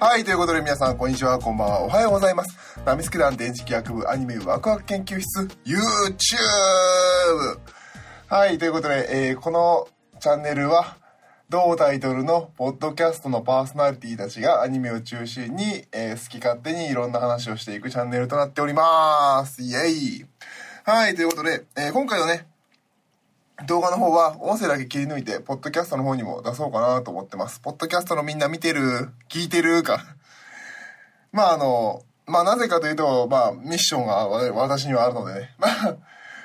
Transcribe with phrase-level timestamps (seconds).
[0.00, 2.56] はい、ということで皆さん、こんにちは、こんばんは、おはようございます。
[2.86, 7.58] ナミスケ団電磁気学部アニメワクワク研究室、YouTube!
[8.28, 9.88] はい、ということで、えーこの
[10.20, 10.96] チャンネルは、
[11.48, 19.62] 同タイトルのポッドキャストのパーソナリティたちがアニメを中心に、えー好き勝手にいろんな話をしていくチャンネルとなっております。
[19.62, 20.26] イェイ
[20.84, 22.46] はい、ということで、えー今回のね、
[23.66, 27.58] 動画の方は音声だけ切り抜いて、ポッドキャストの方にも出そうかなと思ってます。
[27.58, 29.08] ポッドキャストのみんな見てる？
[29.28, 30.04] 聞いてるか？
[31.32, 35.54] まああの、まあなぜかというと、まあミッションが私にはあるのでね。
[35.58, 35.96] まあ、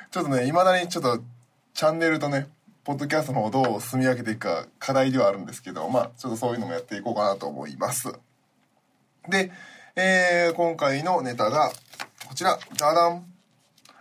[0.09, 1.19] ちょっとね、未だにちょっと
[1.75, 2.47] チャンネルとね、
[2.83, 8.11] ポッドキャストの方をどう積み上げていくか課題ではあるんですけど、まあちょっとそういうのもやっていこうかなと思います。
[9.29, 9.51] で、
[9.95, 11.71] えー、今回のネタが、
[12.27, 13.23] こちら、ダダン。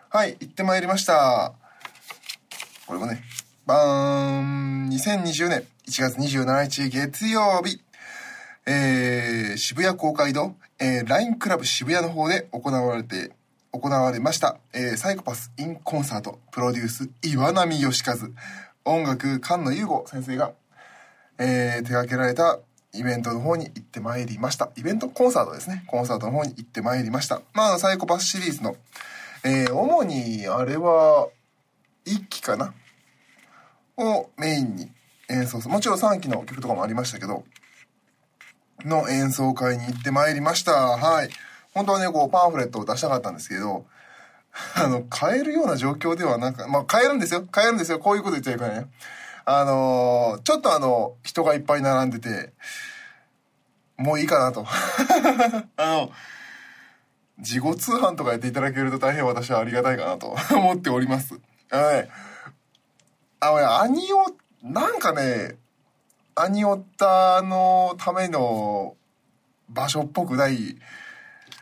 [0.08, 1.52] はい、行ってまいりました。
[2.92, 3.23] これもね、
[3.64, 7.80] バーン、2020年1月27日月曜日、
[8.66, 13.31] えー、渋谷公会堂、えー、LINE クラブ渋谷の方で行われて、
[13.72, 18.14] 行われました、えー、サイコパスインコンサート、プロデュース、岩波義和、
[18.84, 20.53] 音楽、菅野優吾先生が、
[21.38, 22.59] えー、手掛けられた
[22.92, 24.70] イベントの方に行ってまいりました。
[24.77, 25.84] イベントコンサートですね。
[25.86, 27.41] コンサートの方に行ってまいりました。
[27.55, 28.77] まあ、サイコパスシリーズの、
[29.44, 31.31] えー、主に、あれは、
[32.05, 32.75] 1期かな
[33.96, 34.90] をメインに
[35.28, 35.72] 演奏する。
[35.72, 37.44] もちろん3期の曲とかもありましたけど、
[38.84, 40.72] の演奏会に行ってまいりました。
[40.72, 41.30] はい。
[41.74, 43.86] 本当はね、こう、パンフレットを出したかったんですけど、
[44.76, 47.42] あの、買えるような状況ではなんか、まあ、買えるんですよ。
[47.42, 47.98] 買えるんですよ。
[47.98, 48.86] こういうこと言っちゃいけないね。
[49.44, 52.52] あのーちょっとあの、人がいっぱい並んでて、
[53.96, 54.66] もういいかなと。
[55.76, 56.12] あの、
[57.40, 61.40] 事後通販とかやっていただけると大変私はありがたいかなと思っております。
[61.70, 62.08] はい。
[63.44, 65.56] あのね、アニオ、なんかね、
[66.36, 68.94] アニオタのための
[69.68, 70.76] 場所っぽくない、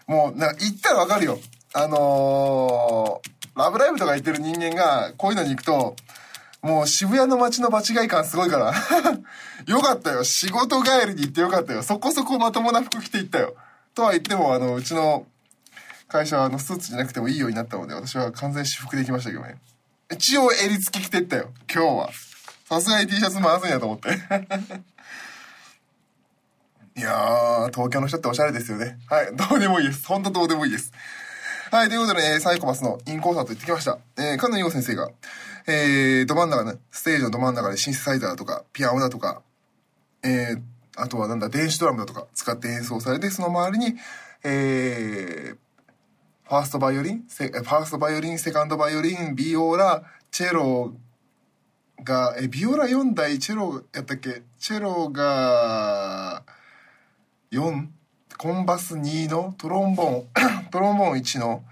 [0.07, 1.39] もう、なんか行ったらわかるよ。
[1.73, 5.97] あのーラブライブとか行ってる人間が、こういうのに行くと、
[6.63, 8.75] もう渋谷の街の場違い感すごいから。
[9.67, 10.23] よかったよ。
[10.25, 11.83] 仕事帰りに行ってよかったよ。
[11.83, 13.55] そこそこまともな服着て行ったよ。
[13.95, 15.27] とは言っても、あの、うちの
[16.09, 19.57] 会社はあのスーツじゃなくてもいいようになったので、私は完全私服で行きましたけどね。
[20.13, 21.51] 一応襟付き着てったよ。
[21.73, 22.11] 今日は。
[22.65, 24.09] さすがに T シャツまずいなと思って。
[26.99, 28.99] いやー、東京の人っておしゃれですよね。
[29.09, 30.05] はい、どうでもいいです。
[30.07, 30.93] ほんとどうでもいいです。
[31.71, 33.99] はい、ということで、えーサイコパスのインコンサート行ってきました。
[34.19, 35.11] えー、菅野優吾先生が、
[35.69, 39.43] えー、ど真ん中ね、ステージのど真ん中でシンセサイザーとか、ピアノだとか、
[40.25, 40.61] えー、
[40.97, 43.97] あとはなんだ、電子ドラムだとか使って演奏されて、その周りに、
[44.43, 45.57] えー、
[46.51, 50.03] ファーストバイオリン、セファーストバイオリン、セカンドバイオリン、ビオラ、
[50.33, 50.93] チェロ
[52.03, 54.43] が、え、ビオラ4台、チェロやったっけ？
[54.59, 56.43] チェロが、
[57.53, 57.87] 4、
[58.37, 61.63] コンバス2のトロンボーン、 トロンボーン1の、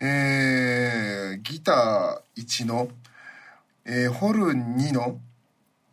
[0.00, 2.90] えー、ギター1の、
[3.84, 5.18] えー、ホルン2の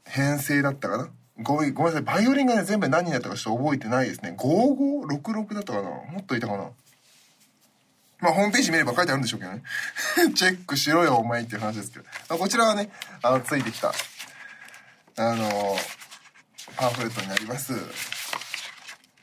[0.06, 1.09] 編成だったかな？
[1.42, 2.03] ごめんごめんなさい。
[2.03, 4.36] バイオリンがね、全部何人だったかちょっと覚えてないですね。
[4.38, 5.90] 5566だったかな？
[5.90, 6.70] もっといたかな？
[8.22, 9.64] まあ、ホームページ見れば書いてあるんでしょうけどね。
[10.36, 12.06] チェックしろよ、お前っていう話ですけど。
[12.30, 12.92] まあ、こちらはね、
[13.24, 13.94] あの、ついてきた、
[15.18, 15.78] あの、
[16.78, 17.74] パンフレットになります。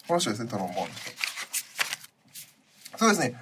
[0.09, 0.91] この人ですね、トロンボーン。
[2.99, 3.35] そうですね。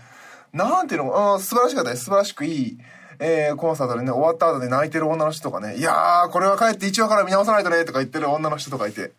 [0.53, 2.05] なんていうの、あ素晴らしかったです。
[2.05, 2.79] 素晴らしくいい、
[3.19, 9.13] えー、コンサートでね、終わった後で泣いてる女の人とかね、いやー、これは帰って1話から見直さないとね、とか言ってる女の人とかいて、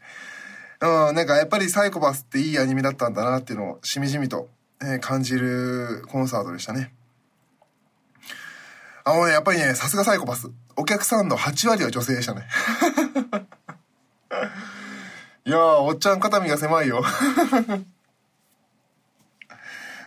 [0.82, 4.48] うん、なんかやっぱりサイコパスっていいアニメだったんだなっていうのをしみじみと、
[4.84, 6.94] え感じるコンサートでしたね。
[9.04, 10.50] あのね、やっぱりね、さすがサイコパス。
[10.76, 12.46] お客さんの8割は女性でしたね。
[15.46, 17.02] いやー、おっちゃん肩身が狭いよ。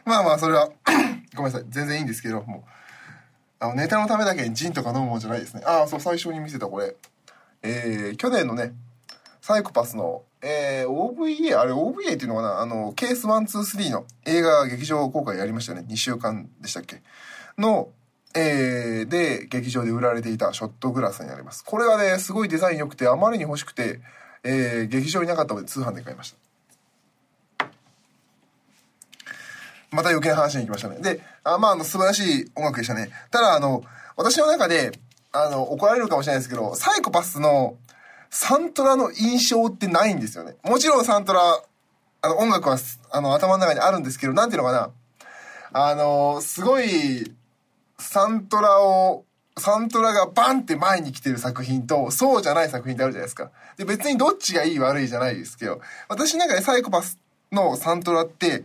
[0.05, 0.69] まあまあ、それは、
[1.35, 1.67] ごめんなさい。
[1.71, 2.63] 全然いいんですけど、もう。
[3.59, 5.63] あの、ネタのためだけにジンとか飲むもんじゃないですね。
[5.65, 6.95] ああ、そう、最初に見せたこれ。
[7.63, 8.73] えー、去年のね、
[9.41, 12.61] サイコパスの、えー、OVA、あれ OVA っていうのかな？
[12.61, 15.85] あの、ケース123の映画劇場公開やりましたね。
[15.89, 17.03] 2週間でしたっけ？
[17.59, 17.89] の、
[18.35, 21.65] えー、で、劇場で売られていたショットグラスになります。
[21.65, 24.01] これがね、すごいデザイン良くて、あまりに欲しくて、
[24.45, 27.67] えー、劇場になかったので通販で買いました。
[29.91, 30.99] また余計な話に行きましたね。
[31.01, 33.11] で、あまあ、あの、素晴らしい音楽でしたね。
[33.31, 33.83] ただ、あの、
[34.17, 34.93] 私の中で、
[35.33, 37.77] あの、怒られるかもしれないですけど、サイコパスの
[38.31, 40.55] サントラの印象ってないんですよね。
[40.63, 41.63] もちろんサントラ、
[42.23, 42.79] あの、音楽は、
[43.11, 44.91] あの、頭の中にあるんですけど、なんていうのかな。
[45.73, 47.35] あの、すごい、
[47.99, 49.25] サントラを、
[49.59, 53.51] サントラがバンって前に来てる作品と、そうじゃない作品ってあるじゃないですか。
[53.77, 57.19] で、別にどっちがいい悪いじゃないですけど、私の中でサイコパス
[57.53, 58.65] のサントラって、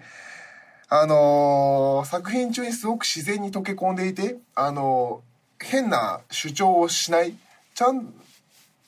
[0.88, 7.34] あのー作品中にすごく自然に溶け込んでいて、あのー変な主張をしない、
[7.74, 8.14] ちゃん、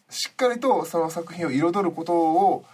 [0.09, 2.65] しっかりとその作品を彩ることを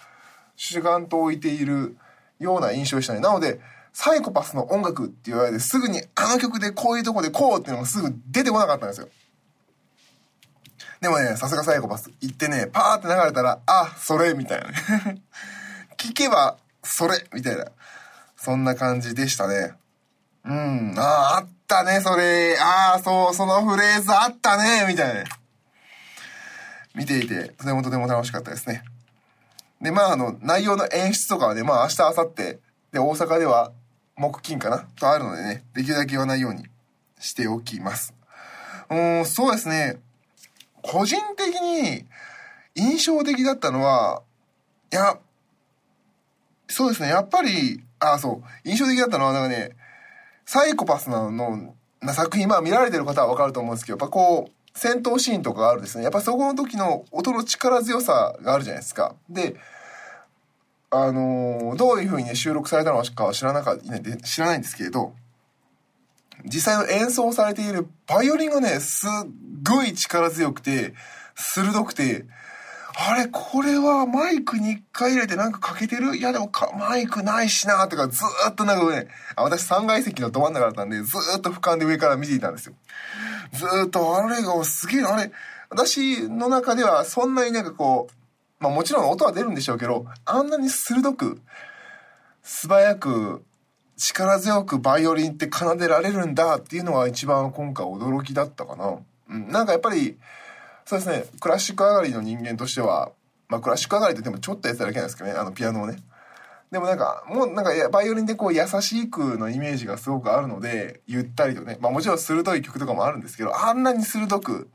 [0.56, 1.98] 主眼と置いている
[2.40, 3.20] ような印象でしたね。
[3.20, 3.60] なので、
[3.92, 9.08] サイコパスの音楽って言われてすぐにあの曲でこういうとこでこうっていうのがすぐ出てこなかったんですよ。
[11.00, 12.12] でもね、さすがサイコパス。
[12.22, 15.22] 行ってね、パーって流れたら、あ、それみたいなね。
[15.98, 17.66] 聞けば、それみたいな。
[18.38, 19.74] そんな感じでしたね。
[20.46, 20.96] うん。
[20.98, 22.58] ああ、あったね、それ。
[22.58, 25.24] ああ、そう、そのフレーズあったね、みたいなね。
[26.96, 28.84] 見ていて、とてもとても楽しかったですね。
[29.82, 32.36] で、まあ、あの、内容の演出とかはね、まあ、明日、明後日、
[32.92, 33.72] で、大阪では、
[34.16, 34.86] 木金かな？
[35.00, 36.68] とあるのでね、できるだけ言わないように
[37.20, 38.14] しておきます。
[38.90, 40.00] うん、そうですね。
[40.84, 42.06] 個人的に
[42.76, 44.22] 印象的だったのは、
[44.92, 45.18] いや、
[46.68, 49.72] そうですね、やっぱり、あ、そう、印象的だったのは、なんかね、
[50.46, 56.04] サイコパスなの、な作品、まあ見られてる方はわかると思うんですけど、やっぱこう、戦闘シーンとかがあるですね。
[56.04, 59.16] やっぱそこの時の音の力強さがあるじゃないですか。
[59.30, 59.56] で、
[60.90, 65.14] あのーどういう風にね、収録されたのかは知らなかった、ね、知らないんですけれど、
[66.46, 69.30] 実際の演奏されているバイオリンがね、すっ
[69.64, 70.94] ごい力強くて、
[71.36, 72.26] 鋭くて、
[72.96, 76.16] あれ、これはマイクに一回入れてなんかかけてる？
[76.16, 82.76] いやでもかマイクないしなとかずーっとなんかね、私3階席のど真ん中だったんで、ずっと俯瞰で上から見ていたんですよ。
[83.54, 85.32] ずっと、あれがすげえ、あれ、
[85.70, 91.42] 私の中ではそんなになんかこう、まあもちろん音は出るんでしょうけど、あんなに鋭く、
[92.44, 93.44] 素早く、
[93.98, 99.00] 力強くバイオリンって奏でられるんだっていうのが一番今回驚きだったかな。
[99.30, 100.18] うん、なんかやっぱり、
[100.86, 103.12] そうですね、クラシック上がりの人間としては、
[103.48, 105.98] まあクラシック上がりってでもちょっとやってただけなんですけどね、あのピアノをね。
[106.72, 114.70] でもなんか、もうなんかバイオリンでこう優しくのイメージがすごくあるので、ゆったりとね、まあもちろん鋭い曲とかもあるんですけど、あんなに鋭く、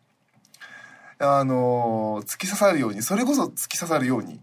[1.19, 4.41] あのー突き刺さるように、それこそ突き刺さるように、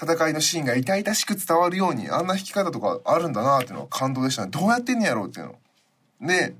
[0.00, 4.50] 戦いのシーンが痛々しく伝わるように、あんな弾き方とかあるんだなっていうのは感動でしたね。
[4.50, 6.26] どうやってんねやろうっていうの。
[6.26, 6.54] で、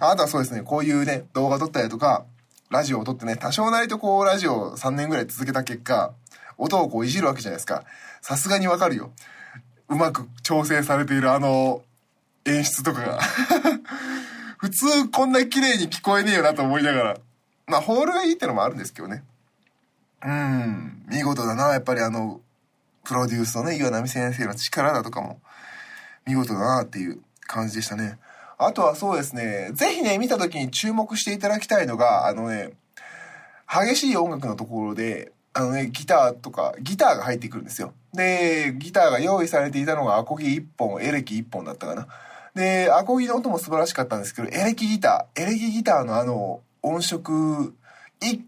[0.00, 2.24] あとはそうですね、こういうね、動画撮ったりとか、
[2.70, 6.12] ラジオを撮ってね、多少なりとこう、ラジオを3年ぐらい続けた結果、
[6.58, 7.84] 音をこういじるわけじゃないですか。
[8.20, 9.12] さすがにわかるよ。
[9.88, 11.82] うまく調整されているあの、
[12.44, 13.20] 演出とかが。
[14.58, 17.16] 普通こんな綺麗に聞こえねえよなと思いながら。
[17.66, 19.22] まあ、ホールがいいってのもあるんですけどね。
[20.24, 22.40] うん、見事だな、やっぱりあの、
[23.04, 25.40] プロデュースのね、岩波先生の力だとかも、
[26.26, 28.18] 見事だなっていう感じでしたね。
[28.58, 32.72] あとはそうですね、ぜひね、見た時に注目していただきたいのが、あのね、
[33.68, 37.92] 激しい音楽のところで、あのね、ギターとか、ギターが入ってくるんですよ。
[38.12, 42.08] で、ギターが用意されていたのがアコギ1本、エレキ1本だったかな。
[42.54, 47.74] で、アコギの音も素晴らしかったんですけど、エレキギター、エレキギターのあの、音色、
[48.20, 48.40] 1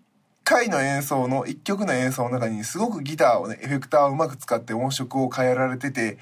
[0.42, 6.18] 回の演奏の、1曲の演奏の中にすごくギターをね、エフェクターをうまく使って音色を変えられてて、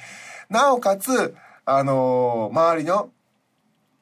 [0.51, 1.35] なおかつ、
[1.65, 3.11] あの周りの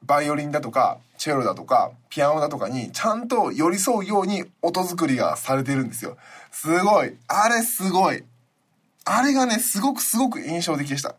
[0.07, 6.17] バイオリンだとか、チェロだとか、ピアノだとかにちゃんと寄り添うように音作りがされてるんですよ。
[6.51, 7.15] すごい。
[7.27, 8.23] あれすごい。
[9.05, 11.15] あれがね、すごくすごく印象的でした。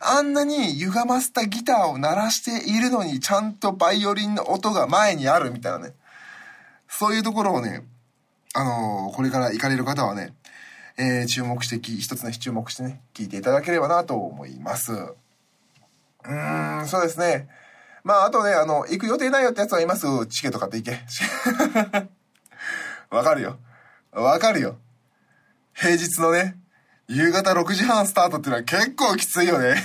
[0.00, 5.94] あんなに歪ませたギターを鳴らしているのに、ちゃんとバイオリンの音が前にあるみたいなね。
[6.88, 7.84] そういうところをね、
[8.54, 10.34] あのーこれから行かれる方はね、
[10.98, 14.92] えー注目して、一つのね、注目してね、聞いていただければなと思います。
[14.92, 17.48] うーん、そうですね。
[18.04, 21.00] まあ、あとね、あの、行く予定ないよってやつは今すぐチケット買っていけ。
[23.10, 23.58] わかるよ。
[24.12, 24.76] わかるよ。
[25.74, 26.56] 平日のね、
[27.08, 29.82] 夕方6時半スタートっていうのは結構きついよね。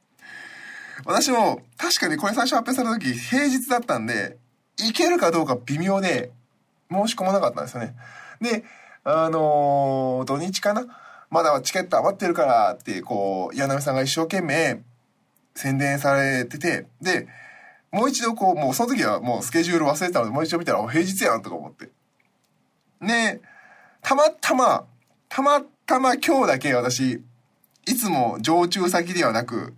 [1.06, 4.36] 私も、確かにこれ最初発表された時、平日だったんで、
[4.78, 6.32] 行けるかどうか微妙で、
[6.90, 7.94] 申し込まなかったんですよね。
[8.40, 8.64] で、
[9.04, 10.86] あのー土日かな
[11.30, 14.80] まだチケット余ってるからって、こう、柳さんが一生懸命
[15.58, 17.26] 宣伝されてて、で、
[17.90, 21.90] もう一度こう、もうその時はもうスケジュール忘れてたので、もう一度見たら、あ平日やんとか思って。
[23.00, 23.40] ね
[24.00, 24.86] たまたま、
[25.28, 27.24] たまたま今日だけ私、
[27.86, 29.74] いつも常駐先ではなく、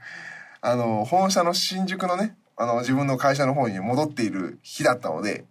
[0.61, 5.47] あの、本社の新宿のね、あの、自分の会社の方に戻っている日だったので、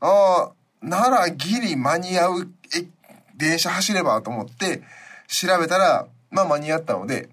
[0.00, 2.86] ああ、ならギリ間に合う、え、
[3.36, 4.82] 電車走ればと思って
[5.28, 7.28] 調べたら、まあ間に合ったので、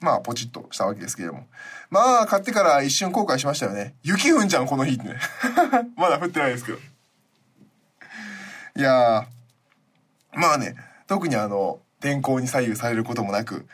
[0.00, 1.46] まあポチッとしたわけですけれども。
[1.90, 3.94] まあ買ってから一瞬後悔しましたよね。
[4.02, 5.16] 雪降んじゃん、この日ってね。
[5.96, 6.78] まだ降ってないですけど。
[8.76, 10.74] いやー、まあね、
[11.06, 13.66] 特にあの、天候に左右されることもなく、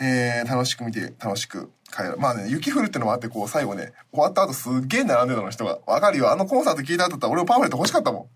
[0.00, 2.16] えー、楽しく見て、楽しく帰る。
[2.18, 5.78] まあね、雪降るってのもあって、こう、最後ね、終わった後すっげえ並んでたの人が。
[5.86, 6.30] わかるよ。
[6.30, 8.26] あのコンサート聞いた後だったら俺もパンフレット欲しかったもん。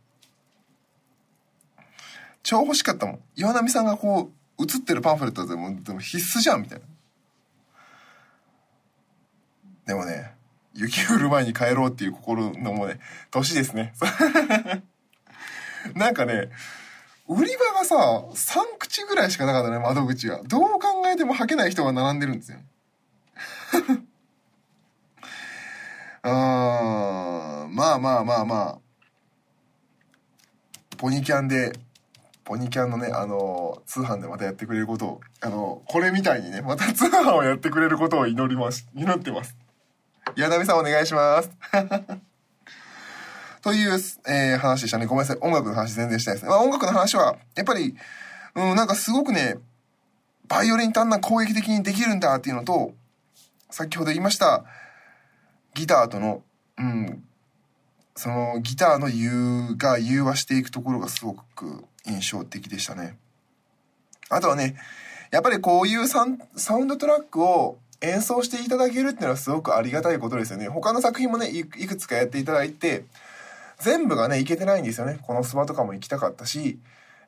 [2.43, 3.21] 超欲しかったもん。
[3.37, 6.85] 岩波さんがこう、映ってるパンフレットでもでも必須じゃん、みたいな。
[9.89, 10.31] でもね、
[10.75, 13.95] 雪降る前に帰ろうっていう心のもね、年ですね。
[15.97, 16.51] なんかね、
[17.27, 20.43] 売り場がさ、3口ぐらいしかなかったね、窓口が。
[20.45, 22.59] どう考えても履けない人が並んでるんですよ。
[26.21, 28.79] あーまあまあまあまあ。
[30.99, 31.73] ポニキャンで、
[32.45, 38.87] ポニキャンのね、あの、通販でまたやってくれることを、あの、これみたいにね、また通販をやってくれることを祈ります。
[38.95, 39.57] 祈ってます。
[40.37, 41.51] 柳さんお願いします。
[43.63, 45.07] という、えー、話でしたね。
[45.07, 45.39] ごめんなさい。
[45.41, 46.51] 音楽の話全然したいですね。
[46.51, 47.97] まあ、音楽の話は、やっぱり、
[48.55, 49.59] うん、なんかすごくね、
[50.47, 52.95] バイオリンってあんな攻撃的にできるんだっていうのと、
[53.71, 54.65] 先ほど言いました、
[55.75, 56.43] ギターとの、
[56.79, 57.25] うん、
[58.17, 63.19] そのギターの融が融和していくところがすごく印象的でしたね。
[64.31, 64.77] あとはね、
[65.31, 70.69] やっぱりこういうサウンドトラックを演奏していただけるっていうのはすごくありがたいことですよね。
[70.69, 73.05] 他の作品もね、いくつかやっていただいて、
[73.79, 75.19] 全部がね、いけてないんですよね。
[75.23, 76.79] このスマとかも行きたかったし、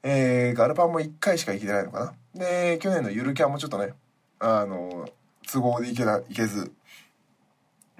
[0.03, 2.41] えー、ガルパンも1回しか行けてないのかな。
[2.41, 3.93] で、去年のゆるキャンもちょっとね、
[4.39, 5.09] あの、
[5.53, 6.73] 都合で行けた、行けず、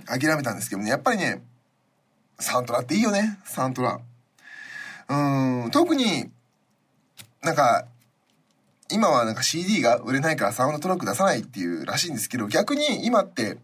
[0.07, 1.43] 諦めたんですけどね、やっぱりね、
[2.39, 4.01] サントラっていいよね、サントラ。
[5.09, 6.31] うん、特に、
[7.43, 7.87] なんか、
[8.93, 13.59] 今はなんか CD が売れないからサウンドトラック出さないっていうらしいんですけど、逆に今って、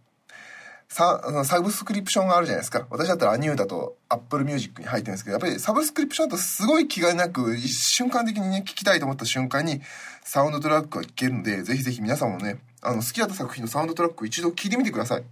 [0.89, 2.87] ササブスクリプションがあるじゃないですか。
[2.91, 9.81] 私だったらアニューだと Apple Music に入ってるんですけど、やっぱりサブスクリプションだとすごい気がなく、瞬間的にね、聞きたいと思った瞬間に
[10.23, 15.25] サウンドトラックが聴けるので、ぜひぜひ皆さんもね、あの、好きだった作品のサウンドトラック一度聴いてみてください。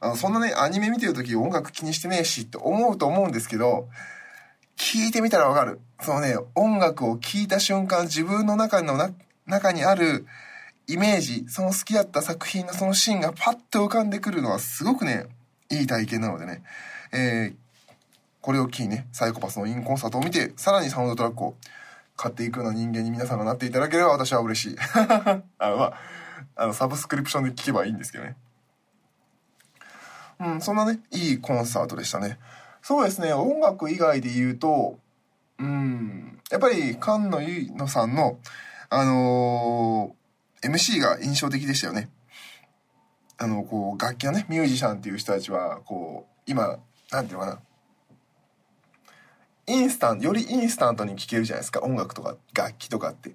[0.00, 3.88] あの、そんなね、アニメ見てる時音楽気にしてねえしって思うと思うんですけど、
[4.76, 5.80] 聞いてみたらわかる。
[6.00, 9.10] そのね、音楽を聴いた瞬間、自分の中のな、
[9.46, 10.26] 中にある
[10.86, 15.26] イメージ、その好きだった作品のそのシーンがパッと浮かんでくるのはすごくね、
[15.70, 16.62] いい体験なのでね、
[17.12, 17.56] えー、
[18.40, 21.56] これを機にね、サイコパスのインコンサートを見て、さらにサウンドトラックを
[22.16, 24.76] 買っていくような人間に皆さんがなっていただければ私は嬉しい。
[25.58, 25.94] あの、まあ、
[26.54, 28.36] あの、サブスクリプションで聞けばいいんですけどね。
[30.38, 32.38] うん、そんなね、いいコンサートでしたね。
[32.82, 34.98] そうですね、音楽以外で言うと、
[35.58, 38.38] うん、やっぱり菅野結乃さんの、
[38.90, 40.26] あのー
[40.62, 42.10] MC が印象的でしたよね。
[43.38, 46.78] あの、こう、楽器のね、ミュージシャンっていう人たちは、こう、今、
[47.10, 47.60] なんていうのかな。
[49.68, 53.34] インスタント、よりインスタントに聴けるじゃないですか、音楽とか楽器とかって。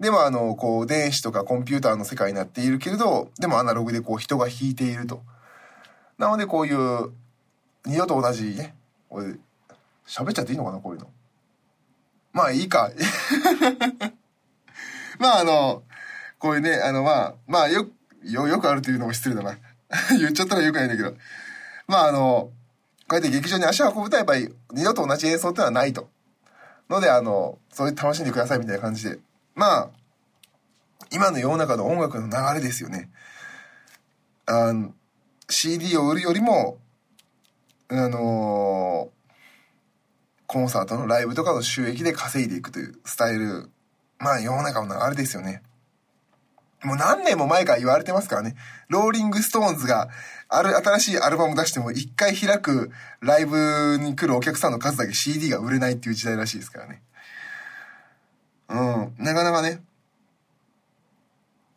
[0.00, 5.22] でもあの、こう、電子とかコンピューターの世界になっているけれど、でもアナログでこう、人が弾いていると。
[6.18, 7.12] なのでこういう、
[7.84, 8.74] 二度と同じね、
[9.10, 9.38] 俺、
[10.06, 11.10] 喋っちゃっていいのかな、こういうの。
[12.32, 12.90] まあいいか。
[15.18, 15.82] まああの、
[16.38, 17.86] こういうね、あの、まあ、まあ、よ、
[18.24, 19.56] よ、よくあるというのも失礼だな。
[20.18, 21.14] 言っちゃったらよくないんだけど。
[21.86, 22.50] まあ、あの、
[23.06, 26.10] こうやって劇場に足を運ぶと、やっぱり、二度と同じ演奏ってのはないと。
[26.90, 29.20] ので、あの、そういう楽しんでくださいみたいな感じで。
[29.54, 29.90] まあ、
[31.12, 33.08] 今の世の中の音楽の流れですよね。
[34.46, 34.92] あの、
[35.48, 36.78] CD を売るよりも、
[37.88, 39.10] あの
[40.52, 43.70] コンサートのライブとかの収益で稼いでいくというスタイル。
[44.18, 45.62] まあ世の中の流れですよね。
[46.84, 48.54] もう何年も前から言われてますからね。
[48.88, 50.10] ローリングストーンズが、
[50.48, 52.90] ある、新しいアルバム出しても一回開く
[53.20, 57.02] ライブに来るお客さんの数だけ CD が売れないっていう時代らしいですからね。
[58.68, 59.14] うん。
[59.24, 59.80] なかなかね、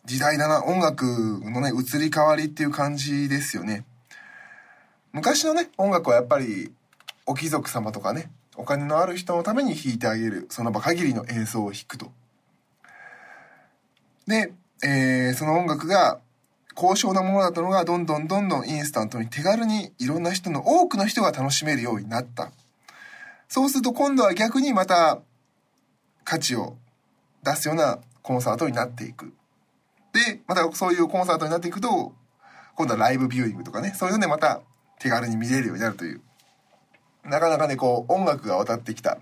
[0.03, 0.65] 時代だな。
[0.65, 3.85] 音楽のね、移り変わりっていう感じですよね。
[5.13, 6.73] 昔のね、音楽はやっぱり、
[7.25, 12.11] お貴族様とかね、お金のある人のために弾いてあげる、その場限りの演奏を弾くと。
[14.27, 16.19] で、えー、その音楽が
[16.73, 22.51] 高尚なものだったのがどんどんどんどんインスタントに手軽にいろんな人の多くの人が楽しめるようになった。
[23.47, 25.19] そうすると今度は逆にまた
[26.23, 26.75] 価値を
[27.43, 29.33] 出すようなコンサートになっていく。
[30.11, 32.13] で、またそういうコンサートになっていくと、
[32.75, 34.61] 今度はライブビューイングとかね、そういうのでまた
[34.99, 36.21] 手軽に見れるようになるという。
[37.25, 39.17] なかなかね、こう音楽が渡ってきた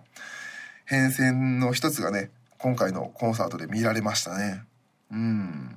[0.86, 4.64] 変遷の一つがね、今回のコンサートで見られましたね。
[5.12, 5.76] うん。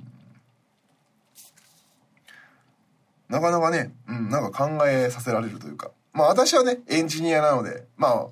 [3.28, 5.90] なかなかね、うん、なんか考えさせられるというか。
[6.12, 8.26] まあ私はね、エンジニアなので、まあ、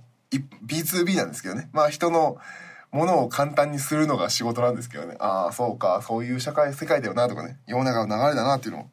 [0.66, 1.68] B2B なんですけどね。
[1.72, 2.38] まあ人の
[2.90, 5.16] ものを簡単にするのが仕事なんですけどね。
[5.18, 8.90] ああ、そうか、そういう社会、世界だよなとかね、世の中の流れだなっていうのも、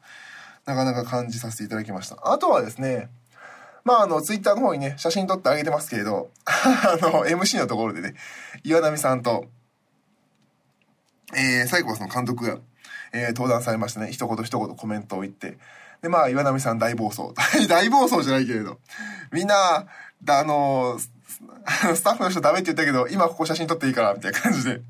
[0.66, 2.18] なかなか感じさせていただきました。
[2.24, 3.10] あとはですね、
[3.84, 8.16] まあ、あの、ツイッターの方にね、写真撮ってあげてますけれど、 あの、MC のところでね、
[8.64, 9.46] 岩波さんと、
[11.34, 12.58] えー、サイコパスの監督が、
[13.14, 14.12] えー、登壇されましたね。
[14.12, 15.58] 一言一言コメントを言って。
[16.02, 17.34] で、まあ、岩波さん大暴走。
[17.68, 18.80] 大暴走じゃないけれど。
[19.32, 19.88] みんな、
[20.28, 24.82] あの、スタッフの人ダメって言ったけど、今ここ写真撮っていいから、みたいな感じで、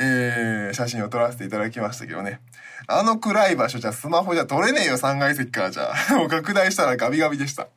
[0.00, 2.40] えー、写真を撮らせていただきましたけどね。
[2.86, 5.92] あの暗い場所じゃスマホじゃ撮れねえよ、3階席からじゃ。
[6.16, 7.68] もう拡大したらガビガビでした。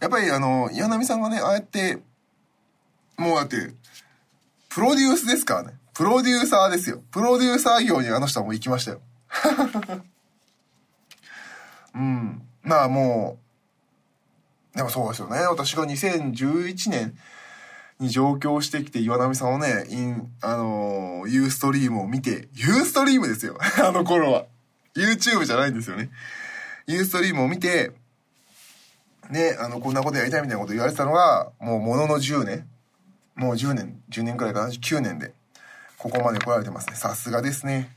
[0.00, 1.98] やっぱりあの、岩波さんがね、ああやって、
[3.16, 3.72] もうだって、
[4.68, 5.78] プロデュースですからね。
[5.94, 7.02] プロデューサーですよ。
[7.10, 9.00] プロデューサー業にあの人はもう行きましたよ。
[11.94, 12.42] うん。
[12.62, 13.38] まあも
[14.74, 15.38] う、でもそうですよね。
[15.38, 17.16] 私が2011年
[17.98, 23.58] に上京してきて岩波さんをね、イン、あのー、ユーストリームを見て、ユーストリームですよ。
[23.82, 24.46] あの頃は。
[24.94, 26.10] YouTube じゃないんですよね。
[26.86, 27.92] ユーストリームを見て、
[29.30, 32.68] ね、あの、こんなことやりたいみたいなこと言われてたのが、もうものの10年。
[33.34, 35.34] もう10年、10年くらいかな、9年で、
[35.98, 36.94] ここまで来られてますね。
[36.94, 37.90] さすがですね。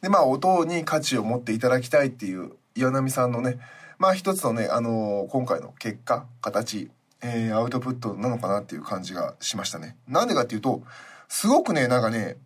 [0.00, 3.58] で、まあ、音に価値を持っていただきたいっていう岩波さんのね、
[3.98, 6.90] まあ一つのね、あのー、今回の結果、形、
[7.26, 9.96] えー、アウトプットなのかなっていう感じがしましたね。
[10.06, 10.82] なんでかっていうと、
[11.26, 12.36] すごくね、なんかね、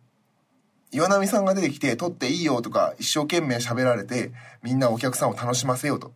[0.92, 4.30] 岩波さんが出てきて、撮っていいよとか、一生懸命喋られて、
[4.62, 6.12] みんなお客さんを楽しませようと。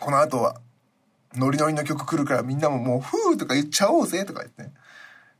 [0.00, 0.60] この後は、
[1.36, 4.72] ノリノリの曲来るからみんなももう、ふーとか言っちゃおうぜとか言って、ね、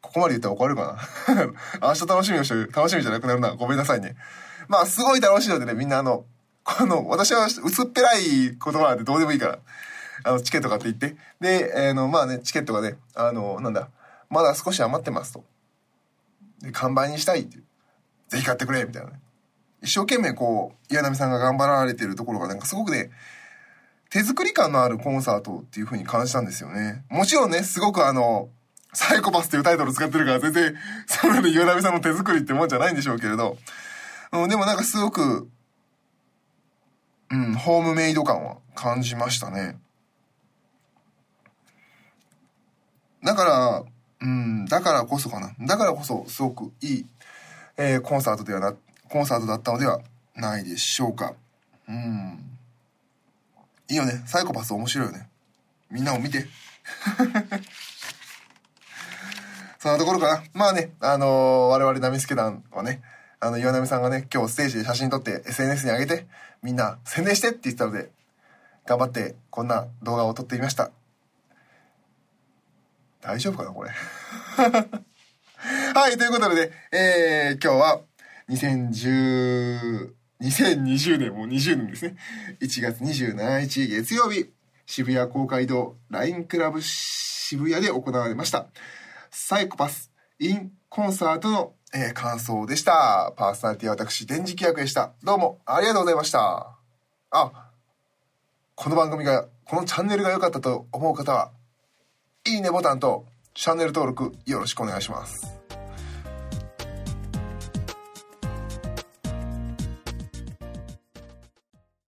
[0.01, 0.97] ここまで言ったら怒るか
[1.27, 1.43] な
[1.89, 3.51] 明日楽しみをしてる、楽しみじゃなくなるな。
[3.55, 4.15] ごめんなさいね。
[4.69, 6.25] まあ、すごい楽しいのでね、みんなあの、
[6.63, 9.59] この、私は薄っぺらい言葉なんでどうでもいいから、
[10.25, 11.17] あの、チケット買って行って。
[11.41, 13.89] で、えー、の、まあね、チケットがね、あの、なんだ、
[14.31, 15.45] まだ少し余ってますと。
[16.61, 17.65] で、完売にしたいっていう。
[18.29, 19.21] ぜひ買ってくれみたいなね。
[19.83, 23.11] 一生懸命こう、岩波さんが頑張られてるところがなんかすごくね、
[24.11, 27.05] 手作り感のあるコンサートっていう風に感じたんですよね。
[27.11, 28.49] もちろんね、すごくあの、
[28.93, 30.75] サイコパスっていうタイトル使ってるから全然、
[31.07, 33.59] そんなに岩波さんの手作りってもんじゃないんでしょうけれど、
[34.33, 35.49] うん、でもなんかすごく、
[37.31, 39.79] うん、ホームメイド感は感じましたね。
[43.29, 43.85] だから、
[44.23, 45.53] うん、だからこそかな。
[45.61, 47.07] だからこそ、すごくいい、
[47.77, 48.75] えー、コンサートではな、
[49.11, 50.01] コンサートだったのでは
[50.35, 51.35] ないでしょうか。
[51.87, 52.39] うん。
[53.91, 54.23] いいよね。
[54.25, 55.29] サイコパス面白いよね。
[55.91, 56.47] みんなも見て。
[59.79, 60.43] そんなところかな。
[60.55, 63.03] まあね、あのー、我々ナミスケ団はね、
[63.41, 66.27] あの、岩波さんがね、今日ステージで写真撮って SNS に上げて、
[66.63, 68.11] みんな宣伝してって言ってたので、
[68.87, 70.91] 頑張ってこんな動画を撮ってみました。
[73.21, 73.91] 大丈夫かなこれ。
[75.95, 78.01] はい、ということでね、えー、今日は
[78.49, 82.17] 2010、2020年、もう20年ですね。
[82.61, 84.51] 1月27日月曜日、
[84.87, 88.69] 渋谷公会堂 LINE クラブ渋谷で行われました。
[89.31, 93.33] サイコパス in コンサートの、えー、感想でした。
[93.37, 95.13] パーソナリティは私、電磁気役でした。
[95.25, 96.79] どうもありがとうございました。
[97.31, 97.71] あ、
[98.75, 101.51] この番組が、このチャンネルが良かったと思う方は、
[102.49, 105.58] いいねボタンとチャンネル登録よろしくお願いします。